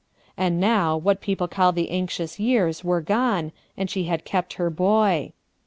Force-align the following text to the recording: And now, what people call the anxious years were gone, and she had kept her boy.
And 0.35 0.59
now, 0.59 0.97
what 0.97 1.21
people 1.21 1.47
call 1.47 1.71
the 1.71 1.91
anxious 1.91 2.39
years 2.39 2.83
were 2.83 3.01
gone, 3.01 3.51
and 3.77 3.87
she 3.87 4.05
had 4.05 4.25
kept 4.25 4.53
her 4.53 4.71
boy. 4.71 5.33